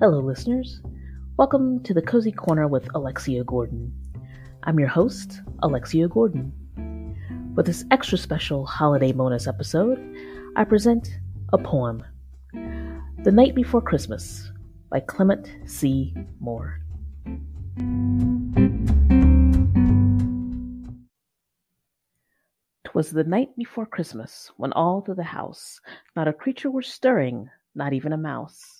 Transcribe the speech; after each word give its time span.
Hello, 0.00 0.20
listeners. 0.20 0.80
Welcome 1.36 1.82
to 1.82 1.92
the 1.92 2.00
Cozy 2.00 2.32
Corner 2.32 2.66
with 2.66 2.88
Alexia 2.94 3.44
Gordon. 3.44 3.92
I'm 4.62 4.78
your 4.78 4.88
host, 4.88 5.42
Alexia 5.62 6.08
Gordon. 6.08 6.54
With 7.54 7.66
this 7.66 7.84
extra 7.90 8.16
special 8.16 8.64
holiday 8.64 9.12
bonus 9.12 9.46
episode, 9.46 9.98
I 10.56 10.64
present 10.64 11.10
a 11.52 11.58
poem 11.58 12.02
The 12.54 13.30
Night 13.30 13.54
Before 13.54 13.82
Christmas 13.82 14.50
by 14.88 15.00
Clement 15.00 15.52
C. 15.66 16.14
Moore. 16.40 16.80
Twas 22.84 23.10
the 23.10 23.24
night 23.24 23.54
before 23.54 23.84
Christmas, 23.84 24.50
when 24.56 24.72
all 24.72 25.02
through 25.02 25.16
the 25.16 25.24
house 25.24 25.78
not 26.16 26.26
a 26.26 26.32
creature 26.32 26.70
were 26.70 26.80
stirring, 26.80 27.50
not 27.74 27.92
even 27.92 28.14
a 28.14 28.16
mouse. 28.16 28.79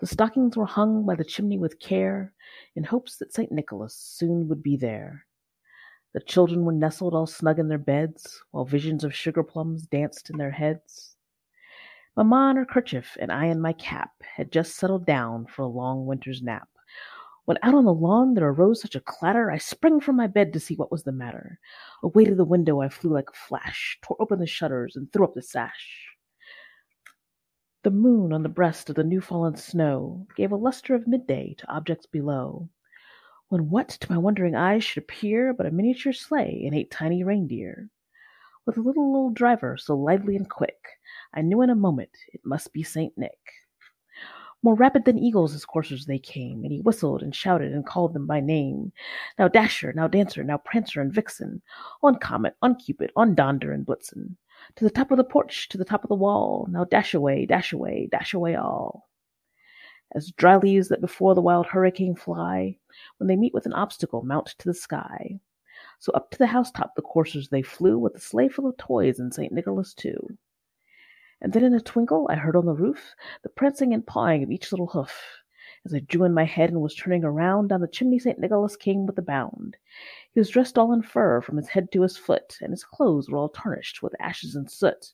The 0.00 0.06
stockings 0.06 0.56
were 0.56 0.66
hung 0.66 1.04
by 1.04 1.16
the 1.16 1.24
chimney 1.24 1.58
with 1.58 1.80
care, 1.80 2.32
in 2.76 2.84
hopes 2.84 3.16
that 3.16 3.32
St. 3.32 3.50
Nicholas 3.50 3.94
soon 3.94 4.48
would 4.48 4.62
be 4.62 4.76
there. 4.76 5.26
The 6.14 6.20
children 6.20 6.64
were 6.64 6.72
nestled 6.72 7.14
all 7.14 7.26
snug 7.26 7.58
in 7.58 7.68
their 7.68 7.78
beds, 7.78 8.40
while 8.50 8.64
visions 8.64 9.02
of 9.04 9.14
sugar 9.14 9.42
plums 9.42 9.86
danced 9.86 10.30
in 10.30 10.38
their 10.38 10.52
heads. 10.52 11.16
Mamma 12.16 12.50
in 12.50 12.56
her 12.56 12.64
kerchief 12.64 13.16
and 13.20 13.30
I 13.30 13.46
in 13.46 13.60
my 13.60 13.72
cap 13.72 14.10
had 14.22 14.50
just 14.50 14.76
settled 14.76 15.04
down 15.04 15.46
for 15.46 15.62
a 15.62 15.68
long 15.68 16.06
winter's 16.06 16.42
nap. 16.42 16.68
When 17.44 17.58
out 17.62 17.74
on 17.74 17.84
the 17.84 17.94
lawn 17.94 18.34
there 18.34 18.48
arose 18.48 18.82
such 18.82 18.94
a 18.94 19.00
clatter, 19.00 19.50
I 19.50 19.58
sprang 19.58 20.00
from 20.00 20.16
my 20.16 20.26
bed 20.26 20.52
to 20.52 20.60
see 20.60 20.74
what 20.74 20.90
was 20.92 21.04
the 21.04 21.12
matter. 21.12 21.58
Away 22.02 22.24
to 22.24 22.34
the 22.34 22.44
window 22.44 22.80
I 22.80 22.88
flew 22.88 23.10
like 23.10 23.30
a 23.30 23.48
flash, 23.48 23.98
tore 24.02 24.16
open 24.20 24.38
the 24.38 24.46
shutters, 24.46 24.96
and 24.96 25.12
threw 25.12 25.24
up 25.24 25.34
the 25.34 25.42
sash. 25.42 26.07
The 27.88 27.94
moon 27.94 28.34
on 28.34 28.42
the 28.42 28.50
breast 28.50 28.90
of 28.90 28.96
the 28.96 29.02
new 29.02 29.22
fallen 29.22 29.56
snow 29.56 30.26
Gave 30.36 30.52
a 30.52 30.56
lustre 30.56 30.94
of 30.94 31.08
midday 31.08 31.54
to 31.54 31.72
objects 31.72 32.04
below, 32.04 32.68
When 33.48 33.70
what 33.70 33.88
to 33.88 34.12
my 34.12 34.18
wondering 34.18 34.54
eyes 34.54 34.84
should 34.84 35.02
appear 35.02 35.54
But 35.54 35.64
a 35.64 35.70
miniature 35.70 36.12
sleigh 36.12 36.64
and 36.66 36.74
eight 36.74 36.90
tiny 36.90 37.24
reindeer, 37.24 37.88
With 38.66 38.76
a 38.76 38.82
little 38.82 39.16
old 39.16 39.32
driver 39.32 39.78
so 39.78 39.96
lively 39.96 40.36
and 40.36 40.50
quick, 40.50 40.76
I 41.32 41.40
knew 41.40 41.62
in 41.62 41.70
a 41.70 41.74
moment 41.74 42.10
it 42.34 42.42
must 42.44 42.74
be 42.74 42.82
Saint 42.82 43.16
Nick. 43.16 43.40
More 44.62 44.74
rapid 44.74 45.06
than 45.06 45.18
eagles 45.18 45.52
his 45.52 45.64
coursers 45.64 46.04
they 46.04 46.18
came, 46.18 46.64
And 46.64 46.72
he 46.72 46.82
whistled 46.82 47.22
and 47.22 47.34
shouted 47.34 47.72
and 47.72 47.86
called 47.86 48.12
them 48.12 48.26
by 48.26 48.40
name. 48.40 48.92
Now 49.38 49.48
Dasher, 49.48 49.94
now 49.94 50.08
Dancer, 50.08 50.44
now 50.44 50.58
Prancer 50.58 51.00
and 51.00 51.10
Vixen, 51.10 51.62
On 52.02 52.18
Comet, 52.18 52.54
on 52.60 52.74
Cupid, 52.74 53.12
on 53.16 53.34
Donder 53.34 53.72
and 53.72 53.86
Blitzen. 53.86 54.36
To 54.76 54.84
the 54.84 54.90
top 54.90 55.10
of 55.10 55.16
the 55.16 55.24
porch, 55.24 55.68
to 55.70 55.78
the 55.78 55.84
top 55.84 56.04
of 56.04 56.08
the 56.08 56.14
wall, 56.14 56.66
Now 56.70 56.84
dash 56.84 57.14
away, 57.14 57.46
dash 57.46 57.72
away, 57.72 58.08
dash 58.10 58.34
away 58.34 58.54
all. 58.54 59.08
As 60.14 60.30
dry 60.30 60.56
leaves 60.56 60.88
that 60.88 61.00
before 61.00 61.34
the 61.34 61.42
wild 61.42 61.66
hurricane 61.66 62.14
fly, 62.14 62.78
When 63.18 63.28
they 63.28 63.36
meet 63.36 63.52
with 63.52 63.66
an 63.66 63.74
obstacle, 63.74 64.22
mount 64.22 64.54
to 64.58 64.68
the 64.68 64.74
sky, 64.74 65.40
So 65.98 66.12
up 66.12 66.30
to 66.30 66.38
the 66.38 66.46
housetop 66.46 66.94
the 66.94 67.02
coursers 67.02 67.48
they 67.48 67.62
flew, 67.62 67.98
With 67.98 68.14
a 68.14 68.20
sleigh 68.20 68.48
full 68.48 68.66
of 68.66 68.76
toys 68.76 69.18
and 69.18 69.34
St. 69.34 69.52
Nicholas 69.52 69.92
too. 69.94 70.38
And 71.40 71.52
then 71.52 71.64
in 71.64 71.74
a 71.74 71.80
twinkle 71.80 72.26
I 72.30 72.36
heard 72.36 72.56
on 72.56 72.66
the 72.66 72.74
roof 72.74 73.14
The 73.42 73.48
prancing 73.48 73.92
and 73.92 74.06
pawing 74.06 74.42
of 74.42 74.50
each 74.50 74.72
little 74.72 74.86
hoof. 74.86 75.42
As 75.84 75.94
I 75.94 76.00
drew 76.00 76.24
in 76.24 76.34
my 76.34 76.44
head 76.44 76.70
and 76.70 76.80
was 76.80 76.94
turning 76.94 77.24
around, 77.24 77.68
Down 77.68 77.80
the 77.80 77.88
chimney 77.88 78.18
St. 78.18 78.38
Nicholas 78.38 78.76
came 78.76 79.06
with 79.06 79.18
a 79.18 79.22
bound. 79.22 79.76
He 80.32 80.40
was 80.40 80.50
dressed 80.50 80.76
all 80.76 80.92
in 80.92 81.02
fur 81.02 81.40
from 81.40 81.56
his 81.56 81.68
head 81.68 81.92
to 81.92 82.02
his 82.02 82.16
foot, 82.16 82.58
And 82.60 82.72
his 82.72 82.84
clothes 82.84 83.30
were 83.30 83.38
all 83.38 83.48
tarnished 83.48 84.02
with 84.02 84.20
ashes 84.20 84.54
and 84.54 84.70
soot. 84.70 85.12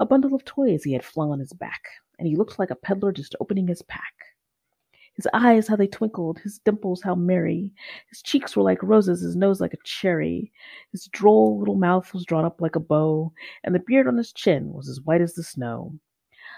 A 0.00 0.04
bundle 0.06 0.34
of 0.34 0.44
toys 0.44 0.84
he 0.84 0.92
had 0.92 1.04
flung 1.04 1.30
on 1.30 1.38
his 1.38 1.52
back, 1.52 1.82
And 2.18 2.26
he 2.26 2.36
looked 2.36 2.58
like 2.58 2.70
a 2.70 2.74
peddler 2.74 3.12
just 3.12 3.36
opening 3.40 3.68
his 3.68 3.82
pack. 3.82 4.12
His 5.14 5.28
eyes, 5.34 5.68
how 5.68 5.76
they 5.76 5.86
twinkled, 5.86 6.38
his 6.38 6.58
dimples, 6.58 7.02
how 7.02 7.14
merry. 7.14 7.70
His 8.08 8.22
cheeks 8.22 8.56
were 8.56 8.62
like 8.62 8.82
roses, 8.82 9.20
his 9.20 9.36
nose 9.36 9.60
like 9.60 9.74
a 9.74 9.82
cherry. 9.84 10.50
His 10.90 11.06
droll 11.08 11.58
little 11.58 11.76
mouth 11.76 12.12
was 12.14 12.24
drawn 12.24 12.44
up 12.44 12.60
like 12.60 12.76
a 12.76 12.80
bow, 12.80 13.32
And 13.62 13.74
the 13.74 13.84
beard 13.86 14.08
on 14.08 14.16
his 14.16 14.32
chin 14.32 14.72
was 14.72 14.88
as 14.88 15.02
white 15.02 15.20
as 15.20 15.34
the 15.34 15.42
snow. 15.42 15.98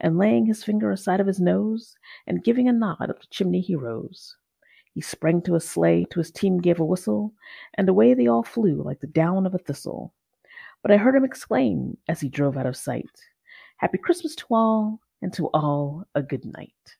and 0.00 0.18
laying 0.18 0.46
his 0.46 0.64
finger 0.64 0.90
aside 0.90 1.20
of 1.20 1.26
his 1.26 1.40
nose, 1.40 1.96
and 2.26 2.44
giving 2.44 2.68
a 2.68 2.72
nod 2.72 3.10
up 3.10 3.20
the 3.20 3.26
chimney 3.30 3.60
he 3.60 3.74
rose. 3.74 4.36
He 4.94 5.00
sprang 5.00 5.42
to 5.42 5.54
his 5.54 5.68
sleigh, 5.68 6.04
to 6.10 6.20
his 6.20 6.30
team 6.30 6.58
gave 6.58 6.80
a 6.80 6.84
whistle, 6.84 7.32
and 7.74 7.88
away 7.88 8.14
they 8.14 8.26
all 8.26 8.42
flew 8.42 8.82
like 8.82 9.00
the 9.00 9.06
down 9.06 9.46
of 9.46 9.54
a 9.54 9.58
thistle. 9.58 10.12
But 10.82 10.90
I 10.90 10.96
heard 10.96 11.14
him 11.14 11.24
exclaim, 11.24 11.96
as 12.08 12.20
he 12.20 12.28
drove 12.28 12.56
out 12.56 12.66
of 12.66 12.76
sight, 12.76 13.10
Happy 13.78 13.98
Christmas 13.98 14.34
to 14.34 14.46
all, 14.50 15.00
and 15.22 15.32
to 15.34 15.46
all 15.54 16.04
a 16.16 16.22
good 16.22 16.44
night. 16.44 16.96